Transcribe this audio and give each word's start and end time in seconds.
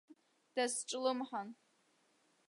Дазҿлымҳан. 0.53 1.49